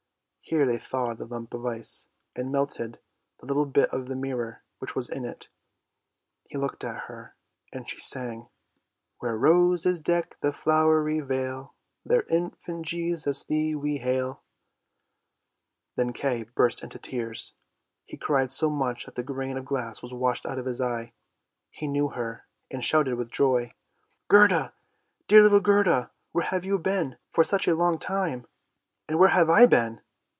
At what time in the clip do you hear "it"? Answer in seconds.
5.23-5.47